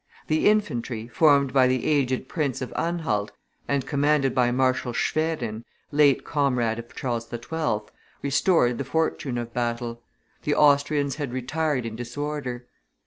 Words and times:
The 0.25 0.49
infantry, 0.49 1.07
formed 1.07 1.53
by 1.53 1.67
the 1.67 1.85
aged 1.85 2.27
Prince 2.27 2.59
of 2.63 2.73
Anhalt, 2.75 3.31
and 3.67 3.85
commanded 3.85 4.33
by 4.33 4.49
Marshal 4.49 4.93
Schwerin, 4.93 5.63
late 5.91 6.25
comrade 6.25 6.79
of 6.79 6.95
Charles 6.95 7.29
XII., 7.29 7.81
restored 8.23 8.79
the 8.79 8.83
fortune 8.83 9.37
of 9.37 9.53
battle; 9.53 10.01
the 10.41 10.55
Austrians 10.55 11.17
had 11.17 11.31
retired 11.31 11.85
in 11.85 11.95
disorder. 11.95 12.65